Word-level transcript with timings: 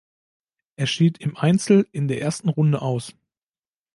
Er 0.77 0.87
schied 0.87 1.19
im 1.19 1.37
Einzel 1.37 1.87
in 1.91 2.07
der 2.07 2.19
ersten 2.21 2.49
Runde 2.49 2.81
aus. 2.81 3.13